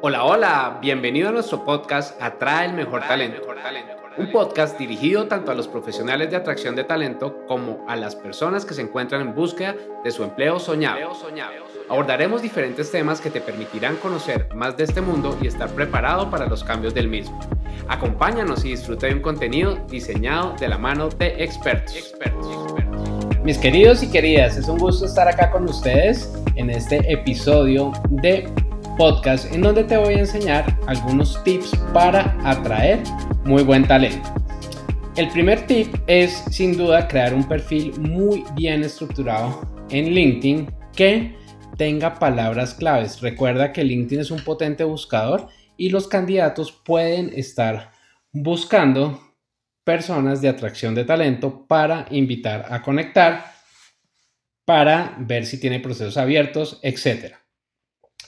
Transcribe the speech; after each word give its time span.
Hola, 0.00 0.24
hola, 0.24 0.78
bienvenido 0.80 1.28
a 1.28 1.32
nuestro 1.32 1.64
podcast 1.64 2.22
Atrae 2.22 2.66
el 2.66 2.74
Mejor 2.74 3.00
Talento. 3.00 3.42
Un 4.16 4.30
podcast 4.30 4.78
dirigido 4.78 5.26
tanto 5.26 5.50
a 5.50 5.56
los 5.56 5.66
profesionales 5.66 6.30
de 6.30 6.36
atracción 6.36 6.76
de 6.76 6.84
talento 6.84 7.44
como 7.48 7.84
a 7.88 7.96
las 7.96 8.14
personas 8.14 8.64
que 8.64 8.74
se 8.74 8.82
encuentran 8.82 9.22
en 9.22 9.34
búsqueda 9.34 9.74
de 10.04 10.10
su 10.12 10.22
empleo 10.22 10.60
soñado. 10.60 11.00
Abordaremos 11.88 12.42
diferentes 12.42 12.92
temas 12.92 13.20
que 13.20 13.28
te 13.30 13.40
permitirán 13.40 13.96
conocer 13.96 14.48
más 14.54 14.76
de 14.76 14.84
este 14.84 15.00
mundo 15.00 15.36
y 15.42 15.48
estar 15.48 15.68
preparado 15.70 16.30
para 16.30 16.46
los 16.46 16.62
cambios 16.62 16.94
del 16.94 17.08
mismo. 17.08 17.40
Acompáñanos 17.88 18.64
y 18.64 18.70
disfruta 18.70 19.08
de 19.08 19.14
un 19.14 19.20
contenido 19.20 19.84
diseñado 19.88 20.54
de 20.60 20.68
la 20.68 20.78
mano 20.78 21.08
de 21.08 21.42
expertos. 21.42 22.14
Mis 23.42 23.58
queridos 23.58 24.04
y 24.04 24.10
queridas, 24.10 24.56
es 24.56 24.68
un 24.68 24.78
gusto 24.78 25.06
estar 25.06 25.26
acá 25.26 25.50
con 25.50 25.64
ustedes 25.64 26.32
en 26.54 26.70
este 26.70 27.12
episodio 27.12 27.90
de 28.10 28.48
podcast 28.98 29.50
en 29.54 29.62
donde 29.62 29.84
te 29.84 29.96
voy 29.96 30.14
a 30.14 30.18
enseñar 30.18 30.76
algunos 30.88 31.42
tips 31.44 31.70
para 31.94 32.36
atraer 32.44 33.00
muy 33.44 33.62
buen 33.62 33.86
talento. 33.86 34.28
El 35.16 35.28
primer 35.30 35.66
tip 35.68 35.94
es 36.08 36.32
sin 36.50 36.76
duda 36.76 37.06
crear 37.06 37.32
un 37.32 37.46
perfil 37.46 37.98
muy 38.00 38.44
bien 38.56 38.82
estructurado 38.82 39.62
en 39.90 40.12
LinkedIn 40.12 40.74
que 40.94 41.34
tenga 41.76 42.18
palabras 42.18 42.74
claves. 42.74 43.20
Recuerda 43.20 43.72
que 43.72 43.84
LinkedIn 43.84 44.20
es 44.20 44.32
un 44.32 44.42
potente 44.42 44.82
buscador 44.82 45.46
y 45.76 45.90
los 45.90 46.08
candidatos 46.08 46.72
pueden 46.72 47.32
estar 47.34 47.92
buscando 48.32 49.20
personas 49.84 50.42
de 50.42 50.48
atracción 50.48 50.96
de 50.96 51.04
talento 51.04 51.66
para 51.68 52.06
invitar 52.10 52.66
a 52.68 52.82
conectar, 52.82 53.44
para 54.64 55.16
ver 55.20 55.46
si 55.46 55.60
tiene 55.60 55.78
procesos 55.78 56.16
abiertos, 56.16 56.80
etcétera. 56.82 57.47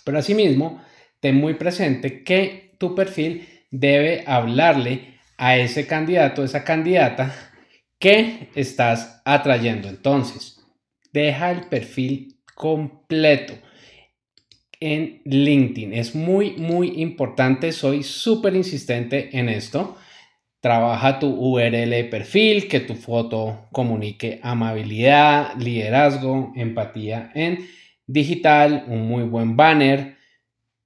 Pero 0.04 0.18
asimismo, 0.18 0.82
ten 1.20 1.36
muy 1.36 1.54
presente 1.54 2.22
que 2.24 2.74
tu 2.78 2.94
perfil 2.94 3.46
debe 3.70 4.24
hablarle 4.26 5.20
a 5.36 5.56
ese 5.56 5.86
candidato, 5.86 6.44
esa 6.44 6.64
candidata 6.64 7.34
que 7.98 8.48
estás 8.54 9.22
atrayendo. 9.24 9.88
Entonces, 9.88 10.60
deja 11.12 11.50
el 11.50 11.68
perfil 11.68 12.36
completo 12.54 13.54
en 14.80 15.20
LinkedIn. 15.24 15.92
Es 15.92 16.14
muy, 16.14 16.52
muy 16.56 17.00
importante. 17.02 17.72
Soy 17.72 18.02
súper 18.02 18.56
insistente 18.56 19.36
en 19.38 19.48
esto. 19.48 19.96
Trabaja 20.60 21.18
tu 21.18 21.28
URL 21.28 21.90
de 21.90 22.04
perfil, 22.04 22.68
que 22.68 22.80
tu 22.80 22.94
foto 22.94 23.68
comunique 23.72 24.40
amabilidad, 24.42 25.54
liderazgo, 25.56 26.52
empatía 26.54 27.30
en 27.34 27.66
digital, 28.12 28.84
un 28.88 29.06
muy 29.06 29.24
buen 29.24 29.56
banner. 29.56 30.16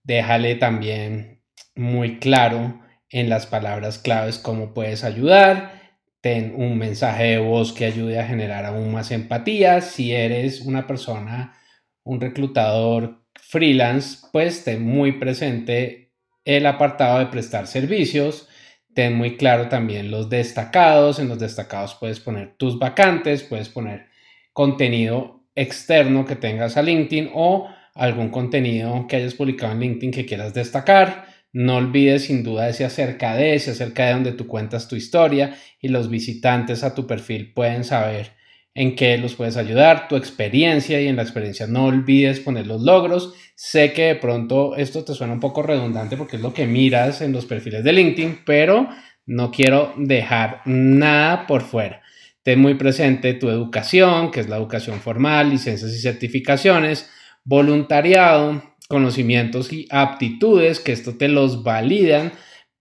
Déjale 0.02 0.56
también 0.56 1.42
muy 1.74 2.18
claro 2.18 2.80
en 3.08 3.28
las 3.28 3.46
palabras 3.46 3.98
claves 3.98 4.38
cómo 4.38 4.74
puedes 4.74 5.04
ayudar. 5.04 5.82
Ten 6.20 6.54
un 6.56 6.78
mensaje 6.78 7.24
de 7.24 7.38
voz 7.38 7.72
que 7.72 7.84
ayude 7.84 8.18
a 8.18 8.26
generar 8.26 8.64
aún 8.64 8.92
más 8.92 9.10
empatía. 9.10 9.80
Si 9.80 10.12
eres 10.12 10.60
una 10.60 10.86
persona, 10.86 11.54
un 12.02 12.20
reclutador 12.20 13.22
freelance, 13.34 14.26
pues 14.32 14.64
ten 14.64 14.82
muy 14.82 15.12
presente 15.12 16.12
el 16.44 16.66
apartado 16.66 17.18
de 17.18 17.26
prestar 17.26 17.66
servicios. 17.66 18.48
Ten 18.94 19.16
muy 19.16 19.36
claro 19.36 19.68
también 19.68 20.10
los 20.10 20.28
destacados. 20.30 21.18
En 21.18 21.28
los 21.28 21.38
destacados 21.38 21.94
puedes 21.94 22.20
poner 22.20 22.56
tus 22.56 22.78
vacantes, 22.78 23.42
puedes 23.42 23.68
poner 23.68 24.06
contenido 24.52 25.43
externo 25.54 26.24
que 26.24 26.36
tengas 26.36 26.76
a 26.76 26.82
LinkedIn 26.82 27.30
o 27.34 27.68
algún 27.94 28.30
contenido 28.30 29.06
que 29.08 29.16
hayas 29.16 29.34
publicado 29.34 29.72
en 29.72 29.80
LinkedIn 29.80 30.10
que 30.10 30.26
quieras 30.26 30.54
destacar. 30.54 31.26
No 31.52 31.76
olvides 31.76 32.24
sin 32.24 32.42
duda 32.42 32.68
ese 32.68 32.84
acerca 32.84 33.36
de 33.36 33.54
ese, 33.54 33.70
acerca 33.70 34.06
de 34.06 34.12
donde 34.14 34.32
tú 34.32 34.46
cuentas 34.48 34.88
tu 34.88 34.96
historia 34.96 35.54
y 35.80 35.88
los 35.88 36.10
visitantes 36.10 36.82
a 36.82 36.94
tu 36.94 37.06
perfil 37.06 37.52
pueden 37.52 37.84
saber 37.84 38.32
en 38.74 38.96
qué 38.96 39.16
los 39.18 39.36
puedes 39.36 39.56
ayudar, 39.56 40.08
tu 40.08 40.16
experiencia 40.16 41.00
y 41.00 41.06
en 41.06 41.14
la 41.14 41.22
experiencia 41.22 41.68
no 41.68 41.86
olvides 41.86 42.40
poner 42.40 42.66
los 42.66 42.82
logros. 42.82 43.34
Sé 43.54 43.92
que 43.92 44.06
de 44.06 44.14
pronto 44.16 44.74
esto 44.74 45.04
te 45.04 45.14
suena 45.14 45.32
un 45.32 45.40
poco 45.40 45.62
redundante 45.62 46.16
porque 46.16 46.36
es 46.36 46.42
lo 46.42 46.52
que 46.52 46.66
miras 46.66 47.20
en 47.20 47.32
los 47.32 47.46
perfiles 47.46 47.84
de 47.84 47.92
LinkedIn, 47.92 48.40
pero 48.44 48.88
no 49.26 49.52
quiero 49.52 49.94
dejar 49.96 50.62
nada 50.64 51.46
por 51.46 51.62
fuera. 51.62 52.02
Ten 52.44 52.60
muy 52.60 52.74
presente 52.74 53.32
tu 53.34 53.48
educación, 53.48 54.30
que 54.30 54.40
es 54.40 54.48
la 54.48 54.58
educación 54.58 55.00
formal, 55.00 55.48
licencias 55.48 55.92
y 55.92 55.98
certificaciones, 55.98 57.10
voluntariado, 57.42 58.62
conocimientos 58.86 59.72
y 59.72 59.88
aptitudes, 59.90 60.78
que 60.78 60.92
esto 60.92 61.16
te 61.16 61.28
los 61.28 61.62
validan 61.62 62.32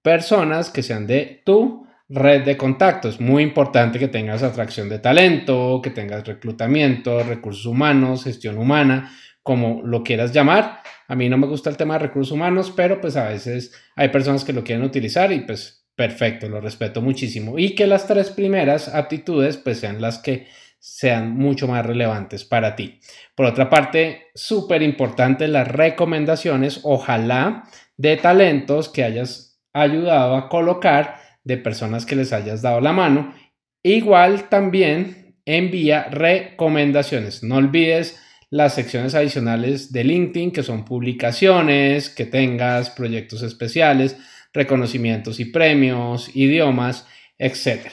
personas 0.01 0.69
que 0.69 0.83
sean 0.83 1.07
de 1.07 1.41
tu 1.45 1.87
red 2.09 2.43
de 2.43 2.57
contactos. 2.57 3.21
Muy 3.21 3.41
importante 3.41 3.99
que 3.99 4.09
tengas 4.09 4.43
atracción 4.43 4.89
de 4.89 4.99
talento, 4.99 5.79
que 5.81 5.91
tengas 5.91 6.27
reclutamiento, 6.27 7.23
recursos 7.23 7.65
humanos, 7.65 8.25
gestión 8.25 8.57
humana, 8.57 9.11
como 9.41 9.81
lo 9.81 10.03
quieras 10.03 10.33
llamar. 10.33 10.81
A 11.07 11.15
mí 11.15 11.29
no 11.29 11.37
me 11.37 11.47
gusta 11.47 11.69
el 11.69 11.77
tema 11.77 11.93
de 11.93 12.07
recursos 12.07 12.33
humanos, 12.33 12.73
pero 12.75 12.99
pues 12.99 13.15
a 13.15 13.29
veces 13.29 13.73
hay 13.95 14.09
personas 14.09 14.43
que 14.43 14.53
lo 14.53 14.63
quieren 14.65 14.83
utilizar 14.83 15.31
y 15.31 15.39
pues 15.39 15.82
Perfecto, 15.95 16.49
lo 16.49 16.59
respeto 16.59 17.01
muchísimo. 17.01 17.59
Y 17.59 17.75
que 17.75 17.85
las 17.85 18.07
tres 18.07 18.31
primeras 18.31 18.87
aptitudes 18.87 19.57
pues 19.57 19.79
sean 19.79 20.01
las 20.01 20.17
que 20.17 20.47
sean 20.79 21.35
mucho 21.35 21.67
más 21.67 21.85
relevantes 21.85 22.43
para 22.43 22.75
ti. 22.75 22.99
Por 23.35 23.45
otra 23.45 23.69
parte, 23.69 24.23
súper 24.35 24.81
importante 24.81 25.47
las 25.47 25.67
recomendaciones, 25.67 26.81
ojalá 26.83 27.63
de 27.95 28.17
talentos 28.17 28.89
que 28.89 29.03
hayas 29.03 29.61
ayudado 29.71 30.35
a 30.35 30.49
colocar, 30.49 31.21
de 31.45 31.57
personas 31.57 32.05
que 32.05 32.15
les 32.15 32.33
hayas 32.33 32.61
dado 32.61 32.81
la 32.81 32.93
mano. 32.93 33.33
Igual 33.83 34.49
también 34.49 35.37
envía 35.45 36.03
recomendaciones. 36.05 37.43
No 37.43 37.55
olvides 37.57 38.19
las 38.49 38.75
secciones 38.75 39.13
adicionales 39.15 39.91
de 39.91 40.03
LinkedIn, 40.03 40.51
que 40.51 40.63
son 40.63 40.85
publicaciones, 40.85 42.09
que 42.09 42.25
tengas 42.25 42.89
proyectos 42.89 43.41
especiales 43.41 44.17
reconocimientos 44.53 45.39
y 45.39 45.45
premios, 45.45 46.35
idiomas, 46.35 47.07
etc. 47.37 47.87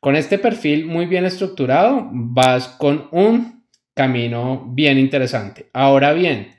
Con 0.00 0.16
este 0.16 0.38
perfil 0.38 0.84
muy 0.84 1.06
bien 1.06 1.24
estructurado 1.24 2.08
vas 2.12 2.68
con 2.68 3.08
un 3.12 3.64
camino 3.94 4.66
bien 4.68 4.98
interesante. 4.98 5.70
Ahora 5.72 6.12
bien, 6.12 6.56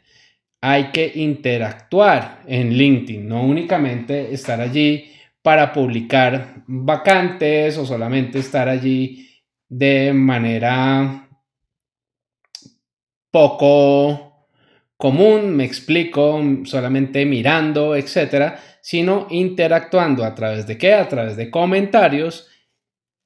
hay 0.61 0.91
que 0.91 1.11
interactuar 1.15 2.41
en 2.47 2.73
LinkedIn, 2.73 3.27
no 3.27 3.43
únicamente 3.43 4.33
estar 4.33 4.61
allí 4.61 5.11
para 5.41 5.73
publicar 5.73 6.63
vacantes 6.67 7.77
o 7.77 7.85
solamente 7.85 8.39
estar 8.39 8.69
allí 8.69 9.29
de 9.67 10.13
manera 10.13 11.27
poco 13.29 14.32
común, 14.97 15.55
me 15.55 15.65
explico, 15.65 16.41
solamente 16.65 17.25
mirando, 17.25 17.95
etcétera, 17.95 18.59
sino 18.81 19.27
interactuando 19.29 20.23
a 20.23 20.35
través 20.35 20.67
de 20.67 20.77
qué? 20.77 20.93
A 20.93 21.07
través 21.07 21.35
de 21.37 21.49
comentarios 21.49 22.49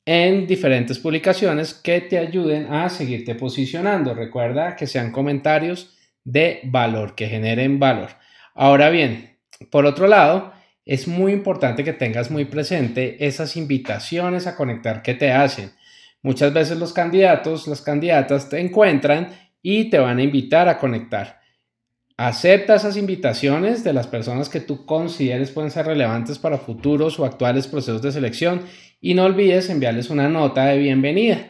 en 0.05 0.47
diferentes 0.47 0.99
publicaciones 0.99 1.73
que 1.73 1.99
te 2.01 2.17
ayuden 2.17 2.73
a 2.73 2.89
seguirte 2.89 3.35
posicionando. 3.35 4.13
Recuerda 4.13 4.75
que 4.75 4.87
sean 4.87 5.11
comentarios 5.11 5.95
de 6.23 6.61
valor, 6.63 7.15
que 7.15 7.27
generen 7.27 7.79
valor. 7.79 8.11
Ahora 8.55 8.89
bien, 8.89 9.37
por 9.69 9.85
otro 9.85 10.07
lado, 10.07 10.53
es 10.85 11.07
muy 11.07 11.33
importante 11.33 11.83
que 11.83 11.91
tengas 11.91 12.31
muy 12.31 12.45
presente 12.45 13.25
esas 13.25 13.57
invitaciones 13.57 14.47
a 14.47 14.55
conectar 14.55 15.01
que 15.01 15.13
te 15.13 15.31
hacen. 15.31 15.71
Muchas 16.21 16.53
veces 16.53 16.77
los 16.77 16.93
candidatos, 16.93 17.67
las 17.67 17.81
candidatas 17.81 18.49
te 18.49 18.59
encuentran 18.59 19.29
y 19.61 19.89
te 19.89 19.99
van 19.99 20.19
a 20.19 20.23
invitar 20.23 20.69
a 20.69 20.77
conectar. 20.77 21.36
Acepta 22.19 22.73
esas 22.73 22.97
invitaciones 22.97 23.83
de 23.83 23.93
las 23.93 24.07
personas 24.07 24.49
que 24.49 24.59
tú 24.59 24.87
consideres 24.87 25.51
pueden 25.51 25.69
ser 25.69 25.85
relevantes 25.85 26.39
para 26.39 26.57
futuros 26.57 27.19
o 27.19 27.25
actuales 27.25 27.67
procesos 27.67 28.01
de 28.01 28.11
selección 28.11 28.61
y 28.99 29.13
no 29.13 29.25
olvides 29.25 29.69
enviarles 29.69 30.09
una 30.09 30.27
nota 30.27 30.65
de 30.65 30.79
bienvenida. 30.79 31.47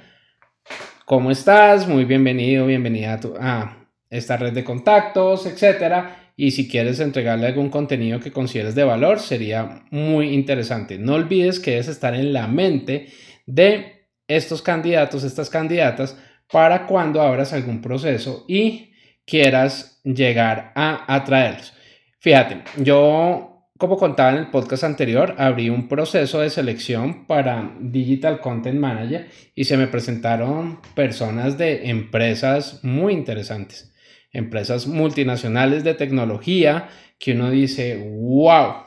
¿Cómo 1.06 1.32
estás? 1.32 1.88
Muy 1.88 2.04
bienvenido, 2.04 2.66
bienvenida 2.66 3.18
a, 3.40 3.88
esta 4.10 4.36
red 4.36 4.52
de 4.52 4.66
contactos, 4.66 5.46
etcétera. 5.46 6.34
Y 6.36 6.52
si 6.52 6.68
quieres 6.68 7.00
entregarle 7.00 7.48
algún 7.48 7.70
contenido 7.70 8.20
que 8.20 8.34
consideres 8.34 8.76
de 8.76 8.84
valor, 8.84 9.22
sería 9.22 9.86
muy 9.90 10.34
interesante. 10.34 10.98
No 10.98 11.14
olvides 11.14 11.62
que 11.62 11.72
debes 11.72 11.88
estar 11.88 12.14
en 12.14 12.34
la 12.34 12.48
mente 12.48 13.08
de 13.46 14.10
estos 14.28 14.62
candidatos, 14.62 15.24
estas 15.24 15.50
candidatas, 15.50 16.18
para 16.52 16.88
cuando 16.88 17.22
abras 17.22 17.54
algún 17.54 17.82
proceso 17.82 18.44
y 18.50 18.88
quieras 19.28 20.00
llegar 20.04 20.72
a 20.74 21.14
atraerlos. 21.14 21.74
Fíjate, 22.20 22.64
yo, 22.78 23.68
como 23.78 23.98
contaba 23.98 24.32
en 24.32 24.38
el 24.38 24.50
podcast 24.50 24.86
anterior, 24.86 25.36
abrí 25.38 25.70
un 25.70 25.88
proceso 25.88 26.40
de 26.40 26.50
selección 26.50 27.28
para 27.28 27.76
Digital 27.80 28.40
Content 28.40 28.80
Manager 28.80 29.30
y 29.54 29.66
se 29.66 29.78
me 29.78 29.88
presentaron 29.88 30.80
personas 30.96 31.58
de 31.58 31.90
empresas 31.90 32.84
muy 32.84 33.14
interesantes. 33.14 33.94
empresas 34.34 34.88
multinacionales 34.88 35.84
de 35.84 35.94
tecnología 35.94 36.90
que 37.18 37.32
uno 37.32 37.50
dice, 37.50 37.98
wow, 38.20 38.87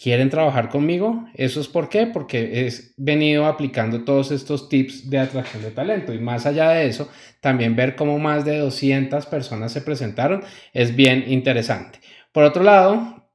¿quieren 0.00 0.30
trabajar 0.30 0.68
conmigo? 0.68 1.26
¿Eso 1.34 1.60
es 1.60 1.68
por 1.68 1.88
qué? 1.88 2.06
Porque 2.06 2.66
he 2.66 2.72
venido 2.96 3.46
aplicando 3.46 4.04
todos 4.04 4.30
estos 4.30 4.68
tips 4.68 5.10
de 5.10 5.18
atracción 5.18 5.62
de 5.62 5.70
talento 5.70 6.14
y 6.14 6.18
más 6.18 6.46
allá 6.46 6.70
de 6.70 6.86
eso, 6.86 7.08
también 7.40 7.76
ver 7.76 7.96
cómo 7.96 8.18
más 8.18 8.44
de 8.44 8.58
200 8.58 9.26
personas 9.26 9.72
se 9.72 9.82
presentaron 9.82 10.42
es 10.72 10.96
bien 10.96 11.24
interesante. 11.26 12.00
Por 12.32 12.44
otro 12.44 12.62
lado, 12.62 13.28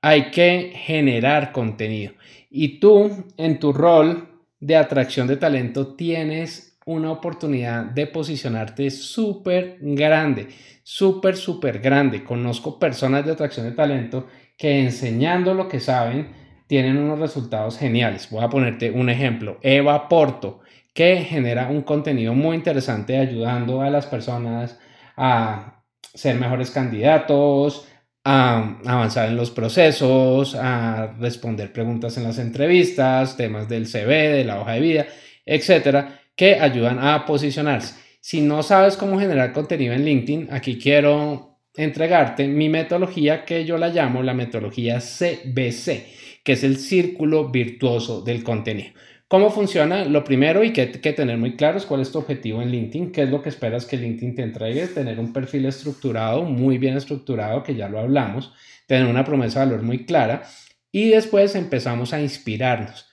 hay 0.00 0.30
que 0.30 0.72
generar 0.74 1.52
contenido 1.52 2.14
y 2.50 2.80
tú 2.80 3.26
en 3.36 3.58
tu 3.58 3.72
rol 3.72 4.28
de 4.58 4.76
atracción 4.76 5.26
de 5.26 5.36
talento 5.36 5.96
tienes 5.96 6.78
una 6.86 7.10
oportunidad 7.10 7.84
de 7.84 8.06
posicionarte 8.06 8.90
súper 8.90 9.78
grande, 9.80 10.48
súper, 10.84 11.36
súper 11.36 11.80
grande. 11.80 12.22
Conozco 12.22 12.78
personas 12.78 13.26
de 13.26 13.32
atracción 13.32 13.66
de 13.66 13.72
talento 13.72 14.28
que 14.56 14.80
enseñando 14.80 15.54
lo 15.54 15.68
que 15.68 15.80
saben 15.80 16.32
tienen 16.66 16.98
unos 16.98 17.18
resultados 17.18 17.78
geniales. 17.78 18.28
Voy 18.30 18.42
a 18.42 18.48
ponerte 18.48 18.90
un 18.90 19.08
ejemplo. 19.08 19.58
Eva 19.62 20.08
Porto, 20.08 20.60
que 20.92 21.18
genera 21.18 21.68
un 21.68 21.82
contenido 21.82 22.34
muy 22.34 22.56
interesante 22.56 23.18
ayudando 23.18 23.82
a 23.82 23.90
las 23.90 24.06
personas 24.06 24.78
a 25.16 25.82
ser 26.14 26.36
mejores 26.36 26.70
candidatos, 26.70 27.86
a 28.24 28.78
avanzar 28.84 29.28
en 29.28 29.36
los 29.36 29.50
procesos, 29.52 30.56
a 30.56 31.14
responder 31.20 31.72
preguntas 31.72 32.16
en 32.16 32.24
las 32.24 32.38
entrevistas, 32.38 33.36
temas 33.36 33.68
del 33.68 33.86
CV, 33.86 34.28
de 34.32 34.44
la 34.44 34.60
hoja 34.60 34.72
de 34.72 34.80
vida, 34.80 35.06
etcétera, 35.44 36.20
que 36.34 36.56
ayudan 36.58 36.98
a 36.98 37.24
posicionarse. 37.24 37.94
Si 38.20 38.40
no 38.40 38.64
sabes 38.64 38.96
cómo 38.96 39.20
generar 39.20 39.52
contenido 39.52 39.94
en 39.94 40.04
LinkedIn, 40.04 40.48
aquí 40.50 40.76
quiero 40.76 41.55
entregarte 41.76 42.46
mi 42.48 42.68
metodología 42.68 43.44
que 43.44 43.64
yo 43.64 43.78
la 43.78 43.88
llamo 43.88 44.22
la 44.22 44.34
metodología 44.34 44.98
CBC, 44.98 46.42
que 46.42 46.52
es 46.52 46.64
el 46.64 46.78
círculo 46.78 47.50
virtuoso 47.50 48.22
del 48.22 48.42
contenido. 48.42 48.90
¿Cómo 49.28 49.50
funciona? 49.50 50.04
Lo 50.04 50.22
primero 50.22 50.62
y 50.62 50.72
que 50.72 50.92
que 50.92 51.12
tener 51.12 51.36
muy 51.36 51.56
claro 51.56 51.78
es 51.78 51.84
cuál 51.86 52.00
es 52.00 52.12
tu 52.12 52.18
objetivo 52.18 52.62
en 52.62 52.70
LinkedIn, 52.70 53.10
qué 53.10 53.22
es 53.22 53.30
lo 53.30 53.42
que 53.42 53.48
esperas 53.48 53.84
que 53.84 53.96
LinkedIn 53.96 54.36
te 54.36 54.42
entregue, 54.42 54.86
tener 54.86 55.18
un 55.18 55.32
perfil 55.32 55.66
estructurado, 55.66 56.44
muy 56.44 56.78
bien 56.78 56.96
estructurado, 56.96 57.64
que 57.64 57.74
ya 57.74 57.88
lo 57.88 57.98
hablamos, 57.98 58.52
tener 58.86 59.06
una 59.06 59.24
promesa 59.24 59.60
de 59.60 59.66
valor 59.66 59.82
muy 59.82 60.06
clara 60.06 60.44
y 60.92 61.08
después 61.08 61.56
empezamos 61.56 62.12
a 62.12 62.20
inspirarnos. 62.20 63.08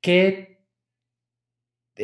¿Qué 0.00 0.49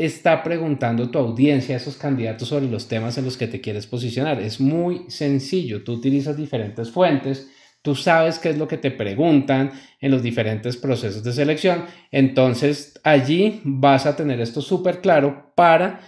está 0.05 0.43
preguntando 0.43 1.11
tu 1.11 1.19
audiencia, 1.19 1.77
esos 1.77 1.97
candidatos 1.97 2.49
sobre 2.49 2.67
los 2.67 2.89
temas 2.89 3.19
en 3.19 3.25
los 3.25 3.37
que 3.37 3.47
te 3.47 3.61
quieres 3.61 3.87
posicionar? 3.87 4.41
Es 4.41 4.61
muy 4.61 5.09
sencillo, 5.09 5.85
tú 5.85 5.93
utilizas 5.93 6.37
diferentes 6.37 6.91
fuentes 6.91 7.49
Tú 7.87 7.95
sabes 7.95 8.41
qué 8.41 8.51
es 8.51 8.59
lo 8.59 8.67
que 8.67 8.79
te 8.79 8.91
preguntan 8.91 9.71
en 10.01 10.11
los 10.11 10.21
diferentes 10.21 10.77
procesos 10.77 11.23
de 11.23 11.33
selección. 11.33 11.85
Entonces 12.11 13.01
allí 13.05 13.61
vas 13.63 14.07
a 14.07 14.17
tener 14.17 14.41
esto 14.41 14.61
súper 14.61 15.01
claro 15.01 15.53
para 15.55 16.01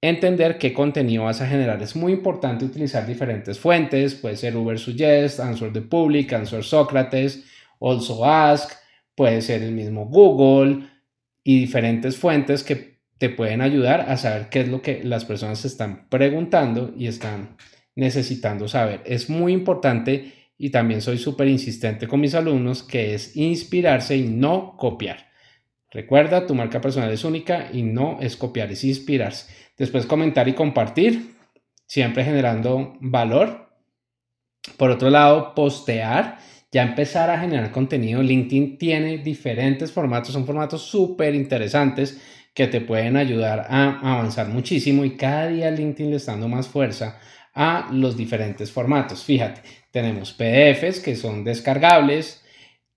entender 0.00 0.58
qué 0.58 0.72
contenido 0.72 1.24
vas 1.24 1.40
a 1.40 1.48
generar. 1.48 1.82
Es 1.82 1.96
muy 1.96 2.12
importante 2.12 2.64
utilizar 2.64 3.04
diferentes 3.04 3.58
fuentes. 3.58 4.14
Puede 4.14 4.36
ser 4.36 4.56
Uber 4.56 4.78
Suggest, 4.78 5.40
Answer 5.40 5.72
the 5.72 5.80
Public, 5.80 6.32
Answer 6.32 6.62
Socrates, 6.62 7.44
Also 7.80 8.24
Ask. 8.24 8.70
Puede 9.16 9.42
ser 9.42 9.64
el 9.64 9.72
mismo 9.72 10.06
Google 10.06 10.86
y 11.42 11.58
diferentes 11.58 12.16
fuentes 12.16 12.62
que 12.62 12.97
te 13.18 13.28
pueden 13.28 13.60
ayudar 13.60 14.02
a 14.08 14.16
saber 14.16 14.48
qué 14.48 14.60
es 14.60 14.68
lo 14.68 14.80
que 14.80 15.02
las 15.02 15.24
personas 15.24 15.64
están 15.64 16.08
preguntando 16.08 16.94
y 16.96 17.08
están 17.08 17.56
necesitando 17.96 18.68
saber. 18.68 19.02
Es 19.04 19.28
muy 19.28 19.52
importante 19.52 20.32
y 20.56 20.70
también 20.70 21.00
soy 21.00 21.18
súper 21.18 21.48
insistente 21.48 22.06
con 22.06 22.20
mis 22.20 22.34
alumnos 22.34 22.82
que 22.82 23.14
es 23.14 23.36
inspirarse 23.36 24.16
y 24.16 24.28
no 24.28 24.76
copiar. 24.76 25.28
Recuerda, 25.90 26.46
tu 26.46 26.54
marca 26.54 26.80
personal 26.80 27.10
es 27.10 27.24
única 27.24 27.70
y 27.72 27.82
no 27.82 28.18
es 28.20 28.36
copiar, 28.36 28.70
es 28.70 28.84
inspirarse. 28.84 29.52
Después 29.76 30.06
comentar 30.06 30.46
y 30.46 30.52
compartir, 30.52 31.34
siempre 31.86 32.24
generando 32.24 32.96
valor. 33.00 33.68
Por 34.76 34.90
otro 34.90 35.08
lado, 35.08 35.54
postear, 35.54 36.38
ya 36.70 36.82
empezar 36.82 37.30
a 37.30 37.40
generar 37.40 37.72
contenido. 37.72 38.22
LinkedIn 38.22 38.76
tiene 38.76 39.18
diferentes 39.18 39.90
formatos, 39.90 40.34
son 40.34 40.44
formatos 40.44 40.82
súper 40.82 41.34
interesantes 41.34 42.20
que 42.58 42.66
te 42.66 42.80
pueden 42.80 43.16
ayudar 43.16 43.68
a 43.70 44.00
avanzar 44.00 44.48
muchísimo 44.48 45.04
y 45.04 45.16
cada 45.16 45.46
día 45.46 45.70
LinkedIn 45.70 46.10
le 46.10 46.16
está 46.16 46.32
dando 46.32 46.48
más 46.48 46.66
fuerza 46.66 47.20
a 47.54 47.88
los 47.92 48.16
diferentes 48.16 48.72
formatos. 48.72 49.22
Fíjate, 49.22 49.62
tenemos 49.92 50.32
PDFs 50.32 50.98
que 50.98 51.14
son 51.14 51.44
descargables, 51.44 52.44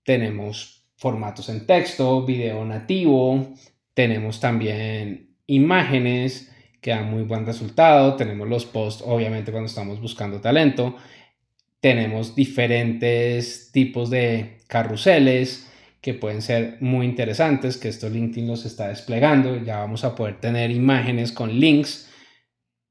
tenemos 0.02 0.88
formatos 0.96 1.48
en 1.48 1.64
texto, 1.64 2.26
video 2.26 2.64
nativo, 2.64 3.54
tenemos 3.94 4.40
también 4.40 5.36
imágenes 5.46 6.52
que 6.80 6.90
dan 6.90 7.08
muy 7.08 7.22
buen 7.22 7.46
resultado, 7.46 8.16
tenemos 8.16 8.48
los 8.48 8.66
posts 8.66 9.04
obviamente 9.06 9.52
cuando 9.52 9.68
estamos 9.68 10.00
buscando 10.00 10.40
talento, 10.40 10.96
tenemos 11.78 12.34
diferentes 12.34 13.70
tipos 13.70 14.10
de 14.10 14.58
carruseles 14.66 15.71
que 16.02 16.14
pueden 16.14 16.42
ser 16.42 16.78
muy 16.80 17.06
interesantes, 17.06 17.76
que 17.78 17.88
esto 17.88 18.10
LinkedIn 18.10 18.48
los 18.48 18.66
está 18.66 18.88
desplegando, 18.88 19.62
ya 19.62 19.78
vamos 19.78 20.04
a 20.04 20.16
poder 20.16 20.40
tener 20.40 20.72
imágenes 20.72 21.30
con 21.30 21.58
links 21.58 22.10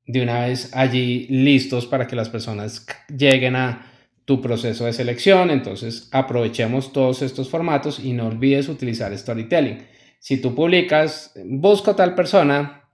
de 0.08 0.24
una 0.24 0.46
vez 0.46 0.76
allí 0.76 1.28
listos 1.30 1.86
para 1.86 2.08
que 2.08 2.16
las 2.16 2.30
personas 2.30 2.88
lleguen 3.16 3.58
a 3.58 3.92
tu 4.24 4.42
proceso 4.42 4.86
de 4.86 4.94
selección. 4.94 5.52
Entonces 5.52 6.08
aprovechemos 6.14 6.94
todos 6.94 7.22
estos 7.22 7.50
formatos 7.50 8.00
y 8.00 8.14
no 8.14 8.28
olvides 8.28 8.70
utilizar 8.70 9.16
storytelling. 9.18 9.86
Si 10.20 10.40
tú 10.40 10.56
publicas, 10.56 11.34
busco 11.46 11.96
tal 11.96 12.16
persona, 12.16 12.90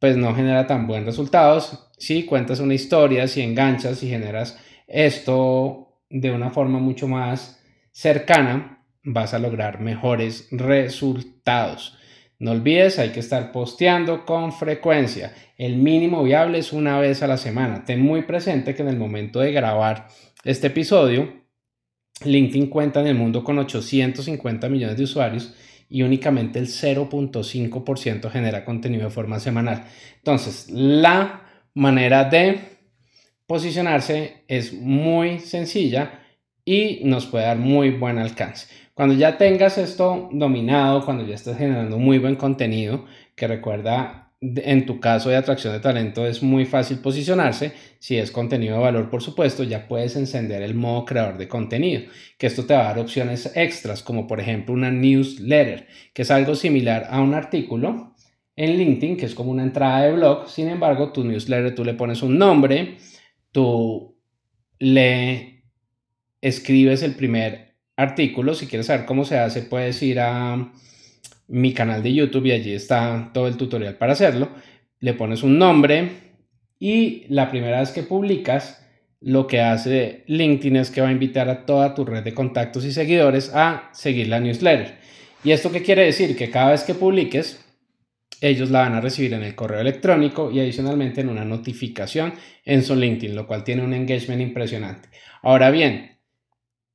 pues 0.00 0.16
no 0.16 0.34
genera 0.34 0.66
tan 0.66 0.88
buenos 0.88 1.06
resultados. 1.06 1.88
Si 1.98 2.24
cuentas 2.24 2.58
una 2.58 2.74
historia, 2.74 3.28
si 3.28 3.42
enganchas 3.42 4.02
y 4.02 4.08
generas 4.08 4.58
esto 4.88 6.00
de 6.10 6.32
una 6.32 6.50
forma 6.50 6.80
mucho 6.80 7.06
más 7.06 7.60
cercana, 7.92 8.81
vas 9.04 9.34
a 9.34 9.38
lograr 9.38 9.80
mejores 9.80 10.48
resultados. 10.50 11.98
No 12.38 12.50
olvides, 12.50 12.98
hay 12.98 13.10
que 13.10 13.20
estar 13.20 13.52
posteando 13.52 14.24
con 14.24 14.52
frecuencia. 14.52 15.32
El 15.56 15.76
mínimo 15.76 16.24
viable 16.24 16.58
es 16.58 16.72
una 16.72 16.98
vez 16.98 17.22
a 17.22 17.28
la 17.28 17.36
semana. 17.36 17.84
Ten 17.84 18.00
muy 18.00 18.22
presente 18.22 18.74
que 18.74 18.82
en 18.82 18.88
el 18.88 18.96
momento 18.96 19.40
de 19.40 19.52
grabar 19.52 20.08
este 20.44 20.66
episodio, 20.66 21.44
LinkedIn 22.24 22.68
cuenta 22.68 23.00
en 23.00 23.06
el 23.06 23.14
mundo 23.14 23.44
con 23.44 23.58
850 23.58 24.68
millones 24.68 24.96
de 24.96 25.04
usuarios 25.04 25.54
y 25.88 26.02
únicamente 26.02 26.58
el 26.58 26.66
0.5% 26.66 28.30
genera 28.30 28.64
contenido 28.64 29.04
de 29.04 29.10
forma 29.10 29.38
semanal. 29.38 29.84
Entonces, 30.16 30.68
la 30.70 31.44
manera 31.74 32.24
de 32.24 32.60
posicionarse 33.46 34.44
es 34.48 34.72
muy 34.72 35.38
sencilla 35.38 36.21
y 36.64 37.00
nos 37.04 37.26
puede 37.26 37.46
dar 37.46 37.58
muy 37.58 37.90
buen 37.90 38.18
alcance. 38.18 38.66
Cuando 38.94 39.14
ya 39.14 39.38
tengas 39.38 39.78
esto 39.78 40.28
dominado, 40.32 41.04
cuando 41.04 41.26
ya 41.26 41.34
estés 41.34 41.56
generando 41.56 41.98
muy 41.98 42.18
buen 42.18 42.36
contenido, 42.36 43.06
que 43.34 43.48
recuerda, 43.48 44.32
en 44.40 44.86
tu 44.86 45.00
caso 45.00 45.30
de 45.30 45.36
atracción 45.36 45.72
de 45.72 45.80
talento 45.80 46.26
es 46.26 46.42
muy 46.42 46.66
fácil 46.66 46.98
posicionarse, 46.98 47.72
si 47.98 48.18
es 48.18 48.30
contenido 48.30 48.76
de 48.76 48.82
valor, 48.82 49.08
por 49.08 49.22
supuesto, 49.22 49.62
ya 49.62 49.88
puedes 49.88 50.16
encender 50.16 50.62
el 50.62 50.74
modo 50.74 51.04
creador 51.04 51.38
de 51.38 51.48
contenido, 51.48 52.02
que 52.38 52.48
esto 52.48 52.66
te 52.66 52.74
va 52.74 52.80
a 52.80 52.84
dar 52.88 52.98
opciones 52.98 53.50
extras, 53.54 54.02
como 54.02 54.26
por 54.26 54.40
ejemplo 54.40 54.74
una 54.74 54.90
newsletter, 54.90 55.88
que 56.12 56.22
es 56.22 56.30
algo 56.30 56.54
similar 56.54 57.06
a 57.08 57.20
un 57.20 57.34
artículo 57.34 58.14
en 58.56 58.76
LinkedIn, 58.76 59.16
que 59.16 59.26
es 59.26 59.34
como 59.34 59.50
una 59.50 59.62
entrada 59.62 60.02
de 60.02 60.12
blog, 60.12 60.48
sin 60.48 60.68
embargo, 60.68 61.12
tu 61.12 61.24
newsletter 61.24 61.74
tú 61.74 61.84
le 61.84 61.94
pones 61.94 62.22
un 62.22 62.36
nombre, 62.36 62.98
tú 63.52 64.18
le 64.78 65.51
escribes 66.42 67.02
el 67.02 67.14
primer 67.14 67.76
artículos. 67.96 68.58
Si 68.58 68.66
quieres 68.66 68.86
saber 68.86 69.06
cómo 69.06 69.24
se 69.24 69.38
hace, 69.38 69.62
puedes 69.62 70.02
ir 70.02 70.20
a 70.20 70.70
mi 71.48 71.72
canal 71.72 72.02
de 72.02 72.12
YouTube 72.12 72.46
y 72.46 72.52
allí 72.52 72.72
está 72.72 73.30
todo 73.32 73.48
el 73.48 73.56
tutorial 73.56 73.96
para 73.96 74.12
hacerlo. 74.12 74.48
Le 75.00 75.14
pones 75.14 75.42
un 75.42 75.58
nombre 75.58 76.10
y 76.78 77.24
la 77.28 77.50
primera 77.50 77.80
vez 77.80 77.90
que 77.90 78.02
publicas, 78.02 78.84
lo 79.20 79.46
que 79.46 79.60
hace 79.60 80.24
LinkedIn 80.26 80.76
es 80.76 80.90
que 80.90 81.00
va 81.00 81.08
a 81.08 81.12
invitar 81.12 81.48
a 81.48 81.64
toda 81.64 81.94
tu 81.94 82.04
red 82.04 82.24
de 82.24 82.34
contactos 82.34 82.84
y 82.84 82.92
seguidores 82.92 83.52
a 83.54 83.88
seguir 83.92 84.28
la 84.28 84.40
newsletter. 84.40 84.98
¿Y 85.44 85.52
esto 85.52 85.70
qué 85.70 85.82
quiere 85.82 86.04
decir? 86.04 86.36
Que 86.36 86.50
cada 86.50 86.72
vez 86.72 86.82
que 86.82 86.94
publiques, 86.94 87.64
ellos 88.40 88.70
la 88.70 88.80
van 88.80 88.94
a 88.94 89.00
recibir 89.00 89.34
en 89.34 89.44
el 89.44 89.54
correo 89.54 89.80
electrónico 89.80 90.50
y 90.50 90.58
adicionalmente 90.58 91.20
en 91.20 91.28
una 91.28 91.44
notificación 91.44 92.34
en 92.64 92.82
su 92.82 92.96
LinkedIn, 92.96 93.36
lo 93.36 93.46
cual 93.46 93.62
tiene 93.62 93.84
un 93.84 93.94
engagement 93.94 94.40
impresionante. 94.40 95.08
Ahora 95.42 95.70
bien, 95.70 96.11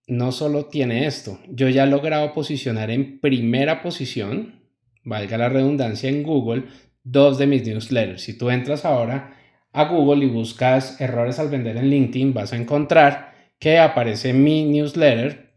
no 0.08 0.32
solo 0.32 0.66
tiene 0.66 1.06
esto, 1.06 1.40
yo 1.50 1.68
ya 1.70 1.84
he 1.84 1.88
logrado 1.88 2.34
posicionar 2.34 2.90
en 2.90 3.20
primera 3.20 3.82
posición, 3.82 4.62
valga 5.04 5.38
la 5.38 5.50
redundancia, 5.50 6.10
en 6.10 6.24
Google, 6.24 6.64
dos 7.04 7.38
de 7.38 7.48
mis 7.48 7.66
newsletters. 7.66 8.22
Si 8.22 8.38
tú 8.38 8.50
entras 8.50 8.86
ahora 8.86 9.36
a 9.74 9.84
Google 9.86 10.26
y 10.26 10.30
buscas 10.30 11.00
errores 11.02 11.40
al 11.40 11.50
vender 11.50 11.78
en 11.78 11.90
LinkedIn, 11.90 12.34
vas 12.34 12.54
a 12.54 12.58
encontrar 12.58 13.34
que 13.60 13.80
aparece 13.80 14.34
mi 14.34 14.64
newsletter 14.64 15.52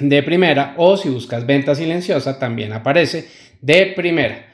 de 0.00 0.22
primera 0.22 0.74
o 0.76 0.96
si 0.96 1.08
buscas 1.08 1.46
venta 1.46 1.74
silenciosa 1.74 2.38
también 2.38 2.72
aparece 2.72 3.28
de 3.60 3.86
primera. 3.96 4.46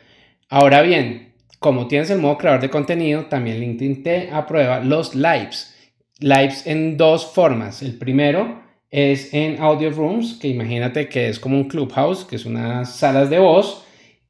Ahora 0.48 0.82
bien, 0.82 1.34
como 1.58 1.86
tienes 1.86 2.10
el 2.10 2.18
modo 2.18 2.38
creador 2.38 2.60
de 2.60 2.70
contenido, 2.70 3.26
también 3.26 3.60
LinkedIn 3.60 4.02
te 4.02 4.30
aprueba 4.30 4.80
los 4.80 5.14
lives. 5.14 5.76
Lives 6.18 6.66
en 6.66 6.96
dos 6.96 7.26
formas. 7.26 7.82
El 7.82 7.98
primero 7.98 8.61
es 8.92 9.32
en 9.32 9.58
audio 9.58 9.90
rooms, 9.90 10.34
que 10.34 10.48
imagínate 10.48 11.08
que 11.08 11.30
es 11.30 11.40
como 11.40 11.56
un 11.56 11.66
clubhouse, 11.66 12.26
que 12.26 12.36
es 12.36 12.44
unas 12.44 12.94
salas 12.94 13.30
de 13.30 13.38
voz, 13.38 13.84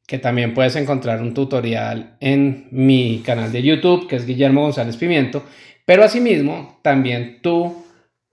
que 0.07 0.19
también 0.19 0.55
puedes 0.55 0.77
encontrar 0.77 1.21
un 1.21 1.35
tutorial 1.35 2.17
en 2.21 2.69
mi 2.71 3.23
canal 3.27 3.51
de 3.51 3.63
YouTube, 3.63 4.07
que 4.07 4.17
es 4.17 4.25
Guillermo 4.25 4.63
González 4.63 4.97
Pimiento. 4.97 5.43
Pero 5.85 6.05
asimismo, 6.05 6.79
también 6.83 7.41
tú 7.43 7.85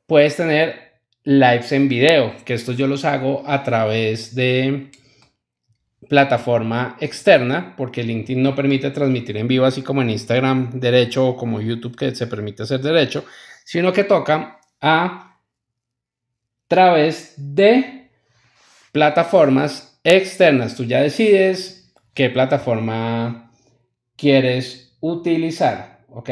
puedes 0.06 0.36
tener 0.36 1.02
lives 1.24 1.72
en 1.72 1.90
video, 1.90 2.34
que 2.46 2.54
estos 2.54 2.78
yo 2.78 2.86
los 2.86 3.06
hago 3.06 3.44
a 3.48 3.64
través 3.64 4.36
de 4.36 4.92
plataforma 6.08 6.96
externa, 7.00 7.74
porque 7.76 8.04
LinkedIn 8.04 8.42
no 8.42 8.54
permite 8.54 8.92
transmitir 8.92 9.38
en 9.38 9.48
vivo, 9.48 9.66
así 9.66 9.82
como 9.82 10.04
en 10.04 10.12
Instagram 10.12 10.80
derecho 10.80 11.28
o 11.28 11.36
como 11.36 11.60
YouTube 11.60 11.96
que 11.96 12.14
se 12.14 12.28
permite 12.28 12.64
hacer 12.64 12.82
derecho, 12.82 13.26
sino 13.66 13.92
que 13.92 14.04
toca 14.04 14.60
a 14.80 15.29
través 16.70 17.34
de 17.36 18.10
plataformas 18.94 20.00
externas. 20.06 20.76
Tú 20.76 20.86
ya 20.86 21.02
decides 21.02 21.94
qué 22.14 22.30
plataforma 22.30 23.52
quieres 24.16 24.98
utilizar, 25.02 26.06
¿ok? 26.10 26.30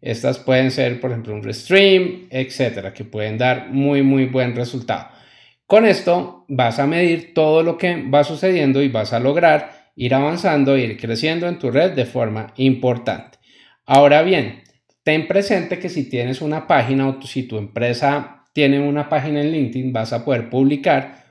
Estas 0.00 0.38
pueden 0.38 0.70
ser, 0.70 1.00
por 1.00 1.10
ejemplo, 1.10 1.34
un 1.34 1.42
Restream, 1.42 2.28
etcétera, 2.30 2.94
que 2.94 3.04
pueden 3.04 3.36
dar 3.38 3.70
muy, 3.70 4.02
muy 4.02 4.26
buen 4.26 4.54
resultado. 4.54 5.08
Con 5.66 5.86
esto 5.86 6.44
vas 6.48 6.78
a 6.78 6.86
medir 6.86 7.32
todo 7.34 7.62
lo 7.62 7.78
que 7.78 8.02
va 8.02 8.24
sucediendo 8.24 8.82
y 8.82 8.88
vas 8.88 9.12
a 9.12 9.20
lograr 9.20 9.92
ir 9.94 10.14
avanzando, 10.14 10.76
ir 10.76 10.96
creciendo 10.96 11.46
en 11.46 11.58
tu 11.58 11.70
red 11.70 11.92
de 11.92 12.06
forma 12.06 12.52
importante. 12.56 13.38
Ahora 13.86 14.22
bien, 14.22 14.62
ten 15.04 15.28
presente 15.28 15.78
que 15.78 15.88
si 15.88 16.08
tienes 16.08 16.40
una 16.40 16.66
página 16.66 17.08
o 17.08 17.22
si 17.22 17.44
tu 17.44 17.56
empresa 17.58 18.39
tiene 18.52 18.80
una 18.80 19.08
página 19.08 19.40
en 19.40 19.52
LinkedIn, 19.52 19.92
vas 19.92 20.12
a 20.12 20.24
poder 20.24 20.50
publicar 20.50 21.24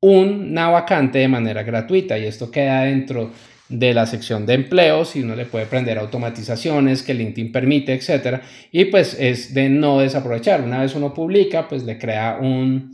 una 0.00 0.68
vacante 0.68 1.18
de 1.18 1.28
manera 1.28 1.62
gratuita 1.62 2.18
y 2.18 2.26
esto 2.26 2.50
queda 2.50 2.82
dentro 2.82 3.30
de 3.68 3.94
la 3.94 4.06
sección 4.06 4.44
de 4.44 4.54
empleos 4.54 5.16
y 5.16 5.22
uno 5.22 5.34
le 5.34 5.46
puede 5.46 5.64
prender 5.64 5.98
automatizaciones 5.98 7.02
que 7.02 7.14
LinkedIn 7.14 7.50
permite, 7.50 7.94
etcétera. 7.94 8.42
Y 8.70 8.84
pues 8.86 9.16
es 9.18 9.54
de 9.54 9.70
no 9.70 10.00
desaprovechar. 10.00 10.60
Una 10.60 10.80
vez 10.80 10.94
uno 10.94 11.14
publica, 11.14 11.66
pues 11.66 11.84
le 11.84 11.98
crea 11.98 12.38
un, 12.38 12.92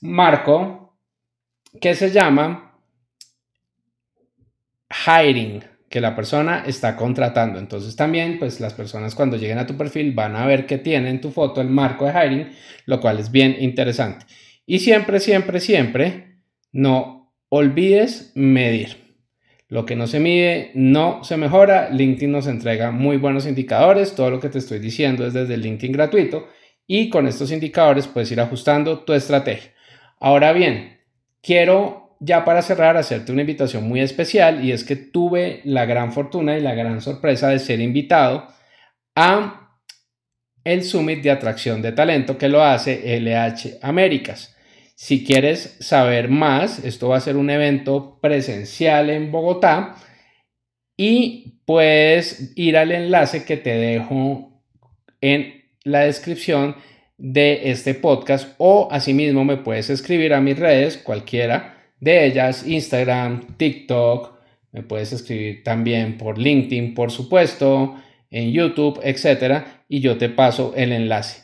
marco 0.00 0.98
que 1.80 1.94
se 1.94 2.10
llama 2.10 2.74
hiring, 5.06 5.62
que 5.90 6.00
la 6.00 6.14
persona 6.14 6.62
está 6.66 6.94
contratando. 6.94 7.58
Entonces 7.58 7.96
también, 7.96 8.38
pues 8.38 8.60
las 8.60 8.72
personas 8.72 9.16
cuando 9.16 9.36
lleguen 9.36 9.58
a 9.58 9.66
tu 9.66 9.76
perfil 9.76 10.12
van 10.12 10.36
a 10.36 10.46
ver 10.46 10.64
que 10.64 10.78
tiene 10.78 11.10
en 11.10 11.20
tu 11.20 11.32
foto 11.32 11.60
el 11.60 11.68
marco 11.68 12.06
de 12.06 12.12
hiring, 12.12 12.48
lo 12.86 13.00
cual 13.00 13.18
es 13.18 13.32
bien 13.32 13.56
interesante. 13.58 14.24
Y 14.64 14.78
siempre, 14.78 15.18
siempre, 15.18 15.58
siempre, 15.58 16.36
no 16.70 17.34
olvides 17.48 18.30
medir. 18.36 19.16
Lo 19.66 19.84
que 19.84 19.96
no 19.96 20.06
se 20.06 20.20
mide 20.20 20.70
no 20.74 21.24
se 21.24 21.36
mejora. 21.36 21.90
LinkedIn 21.90 22.30
nos 22.30 22.46
entrega 22.46 22.92
muy 22.92 23.16
buenos 23.16 23.46
indicadores. 23.46 24.14
Todo 24.14 24.30
lo 24.30 24.38
que 24.38 24.48
te 24.48 24.58
estoy 24.58 24.78
diciendo 24.78 25.26
es 25.26 25.32
desde 25.32 25.56
LinkedIn 25.56 25.92
gratuito. 25.92 26.46
Y 26.86 27.10
con 27.10 27.26
estos 27.26 27.50
indicadores 27.50 28.06
puedes 28.06 28.30
ir 28.30 28.40
ajustando 28.40 29.00
tu 29.00 29.12
estrategia. 29.12 29.72
Ahora 30.20 30.52
bien, 30.52 31.00
quiero 31.42 32.09
ya 32.20 32.44
para 32.44 32.60
cerrar 32.60 32.98
hacerte 32.98 33.32
una 33.32 33.40
invitación 33.40 33.88
muy 33.88 34.00
especial 34.00 34.62
y 34.62 34.72
es 34.72 34.84
que 34.84 34.94
tuve 34.94 35.62
la 35.64 35.86
gran 35.86 36.12
fortuna 36.12 36.56
y 36.56 36.60
la 36.60 36.74
gran 36.74 37.00
sorpresa 37.00 37.48
de 37.48 37.58
ser 37.58 37.80
invitado 37.80 38.46
a 39.16 39.78
el 40.62 40.84
Summit 40.84 41.22
de 41.22 41.30
Atracción 41.30 41.80
de 41.80 41.92
Talento 41.92 42.36
que 42.36 42.50
lo 42.50 42.62
hace 42.62 43.18
LH 43.18 43.78
Américas. 43.80 44.54
Si 44.94 45.24
quieres 45.24 45.78
saber 45.80 46.28
más, 46.28 46.84
esto 46.84 47.08
va 47.08 47.16
a 47.16 47.20
ser 47.20 47.36
un 47.36 47.48
evento 47.48 48.18
presencial 48.20 49.08
en 49.08 49.32
Bogotá 49.32 49.96
y 50.98 51.62
puedes 51.64 52.52
ir 52.54 52.76
al 52.76 52.92
enlace 52.92 53.44
que 53.46 53.56
te 53.56 53.70
dejo 53.70 54.62
en 55.22 55.64
la 55.84 56.00
descripción 56.00 56.76
de 57.16 57.70
este 57.70 57.94
podcast 57.94 58.54
o 58.58 58.88
asimismo 58.90 59.42
me 59.42 59.56
puedes 59.56 59.88
escribir 59.88 60.34
a 60.34 60.42
mis 60.42 60.58
redes, 60.58 60.98
cualquiera 60.98 61.79
de 62.00 62.26
ellas, 62.26 62.66
Instagram, 62.66 63.56
TikTok, 63.56 64.40
me 64.72 64.82
puedes 64.82 65.12
escribir 65.12 65.62
también 65.62 66.16
por 66.16 66.38
LinkedIn, 66.38 66.94
por 66.94 67.10
supuesto, 67.10 67.96
en 68.30 68.52
YouTube, 68.52 69.00
etcétera, 69.02 69.84
y 69.88 70.00
yo 70.00 70.16
te 70.16 70.28
paso 70.28 70.72
el 70.76 70.92
enlace. 70.92 71.42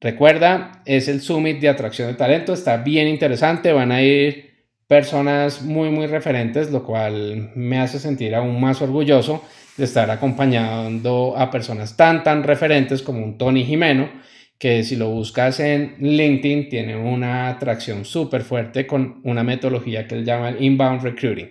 Recuerda, 0.00 0.82
es 0.84 1.08
el 1.08 1.20
Summit 1.20 1.60
de 1.60 1.68
Atracción 1.68 2.08
de 2.08 2.14
Talento, 2.14 2.52
está 2.52 2.78
bien 2.78 3.08
interesante, 3.08 3.72
van 3.72 3.92
a 3.92 4.02
ir 4.02 4.54
personas 4.86 5.62
muy, 5.62 5.90
muy 5.90 6.06
referentes, 6.06 6.70
lo 6.70 6.84
cual 6.84 7.52
me 7.54 7.78
hace 7.78 7.98
sentir 7.98 8.34
aún 8.34 8.60
más 8.60 8.82
orgulloso 8.82 9.42
de 9.76 9.84
estar 9.84 10.10
acompañando 10.10 11.34
a 11.36 11.50
personas 11.50 11.96
tan, 11.96 12.22
tan 12.22 12.42
referentes 12.42 13.02
como 13.02 13.24
un 13.24 13.38
Tony 13.38 13.64
Jimeno 13.64 14.08
que 14.58 14.82
si 14.84 14.96
lo 14.96 15.10
buscas 15.10 15.60
en 15.60 15.96
LinkedIn 16.00 16.68
tiene 16.68 16.96
una 16.96 17.48
atracción 17.48 18.04
súper 18.04 18.42
fuerte 18.42 18.86
con 18.86 19.20
una 19.24 19.42
metodología 19.42 20.06
que 20.06 20.14
él 20.14 20.24
llama 20.24 20.50
el 20.50 20.62
inbound 20.62 21.02
recruiting. 21.02 21.50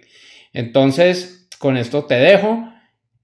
Entonces, 0.53 1.47
con 1.59 1.77
esto 1.77 2.05
te 2.05 2.15
dejo. 2.15 2.69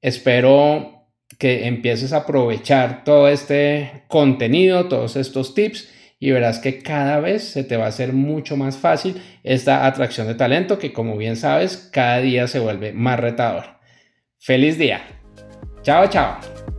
Espero 0.01 1.07
que 1.37 1.67
empieces 1.67 2.13
a 2.13 2.17
aprovechar 2.17 3.03
todo 3.03 3.27
este 3.27 4.03
contenido, 4.07 4.87
todos 4.87 5.15
estos 5.15 5.53
tips 5.53 5.89
y 6.19 6.31
verás 6.31 6.59
que 6.59 6.79
cada 6.79 7.19
vez 7.19 7.43
se 7.43 7.63
te 7.63 7.77
va 7.77 7.85
a 7.85 7.89
hacer 7.89 8.13
mucho 8.13 8.57
más 8.57 8.77
fácil 8.77 9.21
esta 9.43 9.85
atracción 9.85 10.27
de 10.27 10.35
talento 10.35 10.77
que 10.77 10.91
como 10.91 11.17
bien 11.17 11.37
sabes 11.37 11.89
cada 11.91 12.19
día 12.19 12.47
se 12.47 12.59
vuelve 12.59 12.91
más 12.91 13.19
retador. 13.19 13.79
Feliz 14.37 14.77
día. 14.77 15.01
Chao, 15.81 16.07
chao. 16.07 16.78